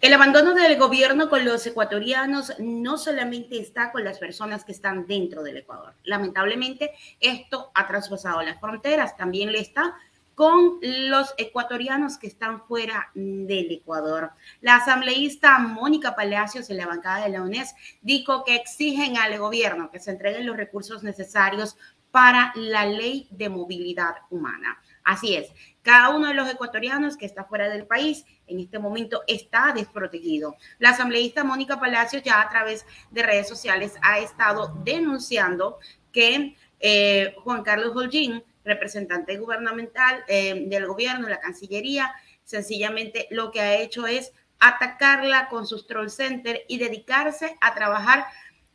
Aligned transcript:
El 0.00 0.14
abandono 0.14 0.54
del 0.54 0.78
gobierno 0.78 1.28
con 1.28 1.44
los 1.44 1.66
ecuatorianos 1.66 2.54
no 2.58 2.96
solamente 2.96 3.60
está 3.60 3.92
con 3.92 4.02
las 4.02 4.18
personas 4.18 4.64
que 4.64 4.72
están 4.72 5.06
dentro 5.06 5.42
del 5.42 5.58
Ecuador. 5.58 5.92
Lamentablemente, 6.04 6.92
esto 7.20 7.70
ha 7.74 7.86
traspasado 7.86 8.40
las 8.40 8.58
fronteras, 8.58 9.14
también 9.18 9.52
le 9.52 9.60
está 9.60 9.94
con 10.34 10.78
los 10.80 11.34
ecuatorianos 11.36 12.16
que 12.16 12.28
están 12.28 12.62
fuera 12.62 13.10
del 13.12 13.72
Ecuador. 13.72 14.30
La 14.62 14.76
asambleísta 14.76 15.58
Mónica 15.58 16.16
Palacios 16.16 16.66
de 16.68 16.76
la 16.76 16.86
bancada 16.86 17.24
de 17.24 17.32
la 17.32 17.42
UNES 17.42 17.74
dijo 18.00 18.42
que 18.44 18.56
exigen 18.56 19.18
al 19.18 19.38
gobierno 19.38 19.90
que 19.90 20.00
se 20.00 20.12
entreguen 20.12 20.46
los 20.46 20.56
recursos 20.56 21.02
necesarios 21.02 21.76
para 22.10 22.52
la 22.56 22.86
ley 22.86 23.28
de 23.30 23.50
movilidad 23.50 24.14
humana. 24.30 24.80
Así 25.10 25.34
es, 25.34 25.52
cada 25.82 26.10
uno 26.10 26.28
de 26.28 26.34
los 26.34 26.48
ecuatorianos 26.48 27.16
que 27.16 27.26
está 27.26 27.42
fuera 27.42 27.68
del 27.68 27.84
país 27.84 28.24
en 28.46 28.60
este 28.60 28.78
momento 28.78 29.24
está 29.26 29.72
desprotegido. 29.74 30.54
La 30.78 30.90
asambleísta 30.90 31.42
Mónica 31.42 31.80
Palacios 31.80 32.22
ya 32.22 32.40
a 32.40 32.48
través 32.48 32.86
de 33.10 33.24
redes 33.24 33.48
sociales 33.48 33.94
ha 34.02 34.20
estado 34.20 34.72
denunciando 34.84 35.80
que 36.12 36.54
eh, 36.78 37.34
Juan 37.42 37.64
Carlos 37.64 37.96
Holguín, 37.96 38.44
representante 38.64 39.36
gubernamental 39.36 40.22
eh, 40.28 40.66
del 40.68 40.86
gobierno, 40.86 41.28
la 41.28 41.40
Cancillería, 41.40 42.14
sencillamente 42.44 43.26
lo 43.32 43.50
que 43.50 43.62
ha 43.62 43.74
hecho 43.78 44.06
es 44.06 44.32
atacarla 44.60 45.48
con 45.48 45.66
sus 45.66 45.88
troll 45.88 46.10
center 46.10 46.62
y 46.68 46.78
dedicarse 46.78 47.56
a 47.60 47.74
trabajar 47.74 48.26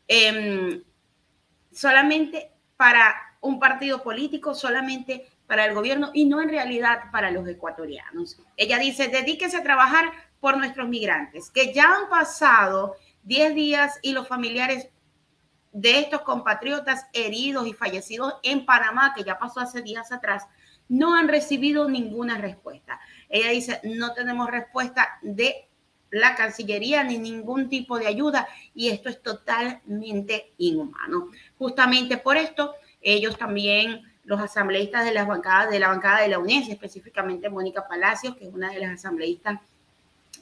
em, 0.09 0.83
solamente 1.71 2.51
para 2.75 3.15
un 3.39 3.57
partido 3.57 4.03
político, 4.03 4.53
solamente 4.53 5.29
para 5.47 5.65
el 5.65 5.73
gobierno 5.73 6.11
y 6.13 6.25
no 6.25 6.41
en 6.41 6.49
realidad 6.49 7.11
para 7.11 7.31
los 7.31 7.47
ecuatorianos. 7.47 8.39
Ella 8.57 8.79
dice, 8.79 9.07
dedíquese 9.07 9.57
a 9.57 9.63
trabajar 9.63 10.11
por 10.39 10.57
nuestros 10.57 10.87
migrantes, 10.87 11.49
que 11.49 11.73
ya 11.73 11.85
han 11.85 12.09
pasado 12.09 12.95
10 13.23 13.55
días 13.55 13.99
y 14.01 14.11
los 14.11 14.27
familiares 14.27 14.89
de 15.71 15.99
estos 15.99 16.21
compatriotas 16.21 17.05
heridos 17.13 17.67
y 17.67 17.73
fallecidos 17.73 18.35
en 18.43 18.65
Panamá, 18.65 19.13
que 19.15 19.23
ya 19.23 19.37
pasó 19.37 19.59
hace 19.59 19.81
días 19.81 20.11
atrás, 20.11 20.47
no 20.87 21.15
han 21.15 21.27
recibido 21.27 21.89
ninguna 21.89 22.37
respuesta. 22.37 22.99
Ella 23.29 23.49
dice, 23.49 23.81
no 23.83 24.13
tenemos 24.13 24.49
respuesta 24.49 25.19
de 25.21 25.67
la 26.11 26.35
Cancillería 26.35 27.03
ni 27.03 27.17
ningún 27.17 27.67
tipo 27.67 27.99
de 27.99 28.07
ayuda 28.07 28.47
y 28.73 28.89
esto 28.89 29.09
es 29.09 29.21
totalmente 29.21 30.53
inhumano. 30.57 31.29
Justamente 31.57 32.17
por 32.17 32.37
esto, 32.37 32.75
ellos 33.01 33.37
también 33.37 34.01
los 34.25 34.39
asambleístas 34.39 35.05
de 35.05 35.13
la 35.13 35.23
bancada 35.25 35.67
de 35.67 35.79
la 35.79 35.89
bancada 35.89 36.21
de 36.21 36.29
la 36.29 36.39
UNES, 36.39 36.69
específicamente 36.69 37.49
Mónica 37.49 37.87
Palacios, 37.87 38.35
que 38.35 38.47
es 38.47 38.53
una 38.53 38.71
de 38.71 38.79
las 38.79 38.91
asambleístas 38.91 39.59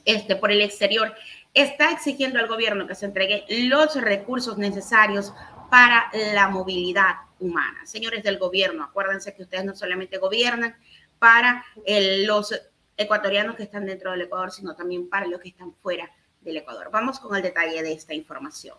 este, 0.04 0.36
por 0.36 0.50
el 0.50 0.60
exterior, 0.60 1.14
está 1.52 1.90
exigiendo 1.92 2.38
al 2.38 2.48
gobierno 2.48 2.86
que 2.86 2.94
se 2.94 3.06
entregue 3.06 3.44
los 3.48 3.94
recursos 4.00 4.58
necesarios 4.58 5.32
para 5.70 6.10
la 6.34 6.48
movilidad 6.48 7.14
humana. 7.40 7.86
Señores 7.86 8.22
del 8.22 8.38
gobierno, 8.38 8.84
acuérdense 8.84 9.34
que 9.34 9.42
ustedes 9.42 9.64
no 9.64 9.74
solamente 9.74 10.18
gobiernan 10.18 10.76
para 11.18 11.64
los 12.26 12.54
ecuatorianos 12.96 13.56
que 13.56 13.64
están 13.64 13.86
dentro 13.86 14.10
del 14.12 14.22
Ecuador, 14.22 14.50
sino 14.50 14.74
también 14.74 15.08
para 15.08 15.26
los 15.26 15.40
que 15.40 15.48
están 15.48 15.72
fuera 15.74 16.10
del 16.40 16.58
Ecuador. 16.58 16.90
Vamos 16.92 17.18
con 17.18 17.34
el 17.36 17.42
detalle 17.42 17.82
de 17.82 17.92
esta 17.92 18.14
información. 18.14 18.76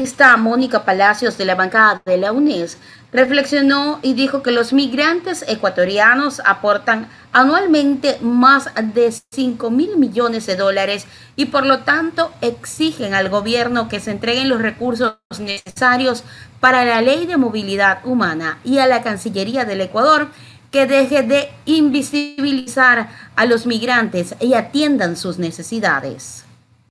Esta 0.00 0.34
Mónica 0.38 0.86
Palacios 0.86 1.36
de 1.36 1.44
la 1.44 1.56
bancada 1.56 2.00
de 2.06 2.16
la 2.16 2.32
UNES 2.32 2.78
reflexionó 3.12 3.98
y 4.00 4.14
dijo 4.14 4.42
que 4.42 4.50
los 4.50 4.72
migrantes 4.72 5.44
ecuatorianos 5.46 6.40
aportan 6.46 7.10
anualmente 7.32 8.16
más 8.22 8.70
de 8.94 9.12
5 9.30 9.70
mil 9.70 9.98
millones 9.98 10.46
de 10.46 10.56
dólares 10.56 11.04
y 11.36 11.46
por 11.46 11.66
lo 11.66 11.80
tanto 11.80 12.32
exigen 12.40 13.12
al 13.12 13.28
gobierno 13.28 13.90
que 13.90 14.00
se 14.00 14.12
entreguen 14.12 14.48
los 14.48 14.62
recursos 14.62 15.18
necesarios 15.38 16.24
para 16.60 16.86
la 16.86 17.02
ley 17.02 17.26
de 17.26 17.36
movilidad 17.36 17.98
humana 18.06 18.58
y 18.64 18.78
a 18.78 18.86
la 18.86 19.02
Cancillería 19.02 19.66
del 19.66 19.82
Ecuador 19.82 20.28
que 20.70 20.86
deje 20.86 21.24
de 21.24 21.50
invisibilizar 21.66 23.10
a 23.36 23.44
los 23.44 23.66
migrantes 23.66 24.34
y 24.40 24.54
atiendan 24.54 25.18
sus 25.18 25.38
necesidades 25.38 26.44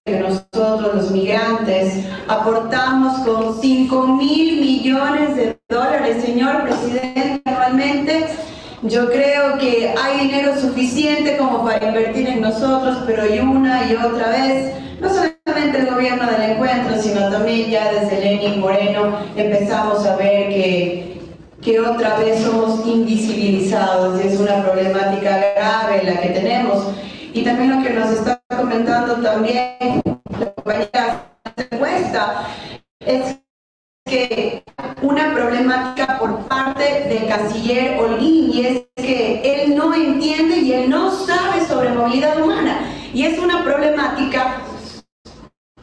que 0.10 0.20
nosotros 0.20 0.96
los 0.96 1.12
migrantes 1.12 2.06
aportamos 2.28 3.20
con 3.20 3.62
5 3.62 4.08
mil 4.08 4.60
millones 4.60 5.36
de 5.36 5.58
dólares, 5.70 6.24
señor 6.24 6.64
presidente, 6.64 7.42
anualmente. 7.46 8.26
Yo 8.82 9.08
creo 9.10 9.58
que 9.60 9.94
hay 10.02 10.28
dinero 10.28 10.60
suficiente 10.60 11.38
como 11.38 11.64
para 11.64 11.86
invertir 11.86 12.28
en 12.28 12.42
nosotros, 12.42 13.04
pero 13.06 13.32
y 13.32 13.40
una 13.40 13.88
y 13.92 13.96
otra 13.96 14.30
vez, 14.30 14.74
no 15.00 15.10
solamente 15.10 15.80
el 15.80 15.86
gobierno 15.88 16.26
del 16.32 16.52
encuentro, 16.52 17.00
sino 17.00 17.30
también 17.30 17.70
ya 17.70 17.92
desde 17.92 18.20
Lenin 18.20 18.62
Moreno 18.62 19.18
empezamos 19.36 20.06
a 20.06 20.16
ver 20.16 20.50
que, 20.50 21.20
que 21.62 21.80
otra 21.80 22.18
vez 22.18 22.42
somos 22.42 22.88
invisibilizados 22.88 24.24
y 24.24 24.28
es 24.28 24.40
una 24.40 24.64
problemática 24.64 25.38
grave 25.56 26.04
la 26.04 26.22
que 26.22 26.30
tenemos. 26.30 26.84
Y 27.34 27.44
también 27.44 27.78
lo 27.78 27.84
que 27.84 27.92
nos 27.92 28.10
está 28.12 28.39
comentando 28.70 29.16
también 29.16 30.02
la 30.40 30.54
compañera 30.54 31.26
es 33.00 33.38
que 34.06 34.64
una 35.02 35.34
problemática 35.34 36.20
por 36.20 36.38
parte 36.48 36.84
del 37.10 37.28
canciller 37.28 38.00
Olguín 38.00 38.64
es 38.64 38.86
que 38.96 39.64
él 39.64 39.76
no 39.76 39.96
entiende 39.96 40.58
y 40.58 40.74
él 40.74 40.90
no 40.90 41.10
sabe 41.10 41.66
sobre 41.66 41.90
movilidad 41.90 42.40
humana. 42.40 42.82
Y 43.12 43.26
es 43.26 43.40
una 43.40 43.64
problemática 43.64 44.62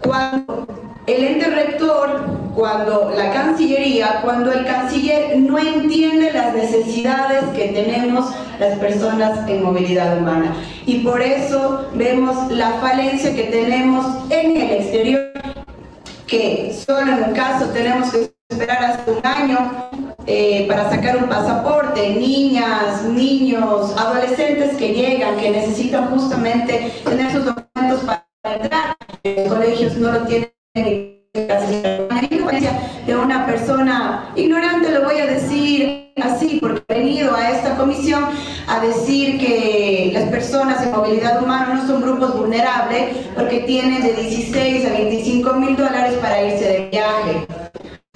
cuando 0.00 0.66
el 1.08 1.24
ente 1.24 1.46
rector, 1.46 2.20
cuando 2.56 3.12
la 3.14 3.32
Cancillería, 3.32 4.20
cuando 4.22 4.50
el 4.50 4.64
canciller 4.64 5.38
no 5.38 5.58
entiende 5.58 6.32
las 6.32 6.54
necesidades 6.54 7.44
que 7.54 7.68
tenemos 7.68 8.34
las 8.58 8.78
personas 8.78 9.46
en 9.46 9.62
movilidad 9.62 10.18
humana. 10.18 10.56
Y 10.86 11.00
por 11.00 11.20
eso 11.20 11.86
vemos 11.94 12.50
la 12.50 12.70
falencia 12.80 13.34
que 13.34 13.44
tenemos 13.44 14.06
en 14.30 14.56
el 14.56 14.70
exterior, 14.70 15.32
que 16.26 16.74
solo 16.74 17.12
en 17.12 17.24
un 17.24 17.34
caso 17.34 17.66
tenemos 17.66 18.10
que 18.10 18.32
esperar 18.48 18.84
hasta 18.84 19.12
un 19.12 19.26
año 19.26 19.90
eh, 20.26 20.64
para 20.66 20.88
sacar 20.88 21.18
un 21.18 21.28
pasaporte, 21.28 22.14
niñas, 22.14 23.02
niños, 23.02 23.94
adolescentes 23.98 24.78
que 24.78 24.94
llegan, 24.94 25.36
que 25.36 25.50
necesitan 25.50 26.08
justamente 26.08 26.90
tener 27.04 27.30
sus 27.30 27.44
documentos 27.44 28.00
para 28.00 28.26
entrar. 28.44 28.96
Los 29.24 29.48
colegios 29.52 29.96
no 29.98 30.12
lo 30.12 30.20
tienen 30.22 30.56
de 32.60 33.16
una 33.16 33.46
persona 33.46 34.32
ignorante, 34.34 34.90
lo 34.90 35.04
voy 35.04 35.18
a 35.18 35.26
decir 35.26 36.12
así, 36.22 36.58
porque 36.60 36.82
he 36.88 36.98
venido 36.98 37.34
a 37.34 37.50
esta 37.50 37.76
comisión 37.76 38.24
a 38.66 38.80
decir 38.80 39.38
que 39.38 40.10
las 40.12 40.24
personas 40.30 40.82
en 40.82 40.92
movilidad 40.92 41.42
humana 41.42 41.74
no 41.74 41.86
son 41.86 42.00
grupos 42.00 42.38
vulnerables 42.38 43.16
porque 43.34 43.60
tienen 43.60 44.02
de 44.02 44.14
16 44.14 44.86
a 44.86 44.90
25 44.90 45.52
mil 45.54 45.76
dólares 45.76 46.14
para 46.20 46.42
irse 46.42 46.64
de 46.64 46.88
viaje. 46.90 47.46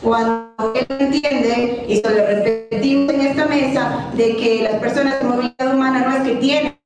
Cuando 0.03 0.73
él 0.75 0.87
entiende, 0.99 1.85
y 1.87 1.97
se 1.97 2.11
lo 2.11 2.27
repetimos 2.27 3.13
en 3.13 3.21
esta 3.21 3.47
mesa, 3.47 4.07
de 4.15 4.37
que 4.37 4.63
las 4.63 4.81
personas 4.81 5.17
en 5.21 5.29
movilidad 5.29 5.75
humana 5.75 6.07
no 6.09 6.17
es 6.17 6.23
que 6.23 6.37
tienen 6.37 6.80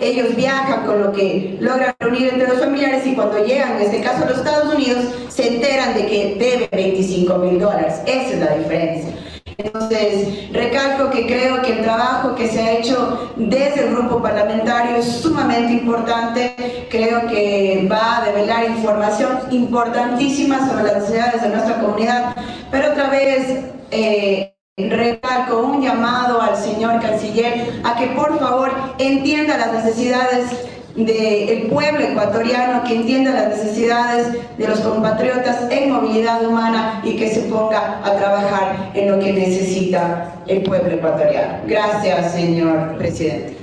ellos 0.00 0.34
viajan 0.36 0.86
con 0.86 1.02
lo 1.02 1.12
que 1.12 1.56
logran 1.60 1.94
reunir 1.98 2.28
entre 2.32 2.48
los 2.48 2.58
familiares 2.58 3.06
y 3.06 3.14
cuando 3.14 3.44
llegan, 3.44 3.76
en 3.76 3.82
este 3.82 4.00
caso 4.00 4.24
a 4.24 4.28
los 4.30 4.38
Estados 4.38 4.74
Unidos, 4.74 5.04
se 5.28 5.54
enteran 5.54 5.94
de 5.94 6.06
que 6.06 6.36
deben 6.38 6.68
25 6.72 7.38
mil 7.38 7.58
dólares. 7.58 8.00
Esa 8.06 8.34
es 8.34 8.38
la 8.38 8.54
diferencia. 8.56 9.12
Entonces, 9.56 10.52
recalco 10.52 11.10
que 11.10 11.26
creo 11.26 11.60
que 11.62 11.78
el 11.78 11.82
trabajo 11.82 12.34
que 12.34 12.48
se 12.48 12.60
ha 12.60 12.72
hecho 12.78 13.32
desde 13.36 13.86
el 13.86 13.94
grupo 13.94 14.22
parlamentario 14.22 14.96
es 14.96 15.06
sumamente 15.06 15.72
importante. 15.72 16.86
Creo 16.90 17.26
que 17.28 17.86
va 17.90 18.18
a 18.18 18.26
develar 18.26 18.70
información 18.70 19.38
importantísima 19.50 20.66
sobre 20.66 20.84
las 20.84 20.94
necesidades 20.94 21.42
de 21.42 21.48
nuestra 21.50 21.80
comunidad. 21.80 22.36
Pero 22.70 22.92
otra 22.92 23.10
vez, 23.10 23.64
eh, 23.90 24.54
recalco 24.88 25.60
un 25.60 25.82
llamado 25.82 26.40
al 26.40 26.56
señor 26.56 27.00
canciller 27.00 27.80
a 27.84 27.96
que 27.96 28.06
por 28.08 28.38
favor 28.38 28.72
entienda 28.98 29.58
las 29.58 29.72
necesidades 29.84 30.50
del 30.94 31.68
pueblo 31.68 32.00
ecuatoriano, 32.00 32.82
que 32.84 32.96
entienda 32.96 33.32
las 33.32 33.48
necesidades 33.48 34.58
de 34.58 34.68
los 34.68 34.80
compatriotas 34.80 35.70
en 35.70 35.92
movilidad 35.92 36.44
humana 36.44 37.00
y 37.04 37.16
que 37.16 37.32
se 37.32 37.42
ponga 37.42 37.98
a 38.04 38.16
trabajar 38.16 38.90
en 38.94 39.10
lo 39.10 39.18
que 39.18 39.32
necesita 39.32 40.34
el 40.46 40.62
pueblo 40.62 40.94
ecuatoriano. 40.94 41.62
Gracias, 41.66 42.32
señor 42.32 42.96
presidente. 42.98 43.56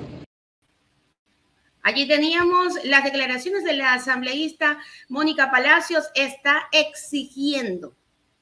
Allí 1.83 2.07
teníamos 2.07 2.73
las 2.83 3.03
declaraciones 3.03 3.63
de 3.63 3.73
la 3.73 3.93
asambleísta 3.93 4.77
Mónica 5.07 5.49
Palacios, 5.49 6.09
está 6.15 6.63
exigiendo 6.71 7.93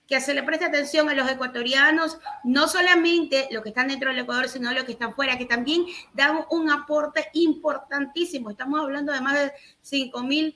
que 0.07 0.21
se 0.21 0.33
le 0.33 0.43
preste 0.43 0.65
atención 0.65 1.09
a 1.09 1.13
los 1.13 1.29
ecuatorianos, 1.29 2.19
no 2.43 2.67
solamente 2.67 3.47
los 3.51 3.63
que 3.63 3.69
están 3.69 3.87
dentro 3.87 4.09
del 4.09 4.19
Ecuador, 4.19 4.47
sino 4.47 4.71
los 4.71 4.83
que 4.83 4.91
están 4.91 5.13
fuera, 5.13 5.37
que 5.37 5.45
también 5.45 5.85
dan 6.13 6.45
un 6.51 6.69
aporte 6.69 7.29
importantísimo. 7.33 8.51
Estamos 8.51 8.79
hablando 8.79 9.11
de 9.13 9.21
más 9.21 9.33
de 9.35 9.51
5 9.81 10.23
mil 10.23 10.55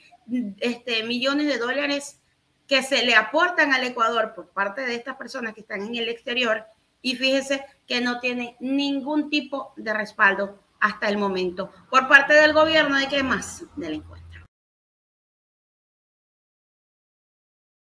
este, 0.60 1.04
millones 1.04 1.48
de 1.48 1.58
dólares 1.58 2.20
que 2.68 2.84
se 2.84 3.04
le 3.04 3.16
aportan 3.16 3.74
al 3.74 3.84
Ecuador 3.84 4.34
por 4.36 4.50
parte 4.50 4.82
de 4.82 4.94
estas 4.94 5.16
personas 5.16 5.56
que 5.56 5.62
están 5.62 5.82
en 5.82 5.96
el 5.96 6.08
exterior 6.08 6.66
y 7.02 7.16
fíjese 7.16 7.66
que 7.88 8.02
no 8.02 8.20
tiene 8.20 8.56
ningún 8.60 9.30
tipo 9.30 9.74
de 9.76 9.94
respaldo 9.94 10.60
hasta 10.80 11.10
el 11.10 11.18
momento 11.18 11.72
por 11.90 12.08
parte 12.08 12.34
del 12.34 12.54
gobierno 12.54 12.98
de 12.98 13.08
que 13.08 13.24
más 13.24 13.66
delincuentes. 13.76 14.19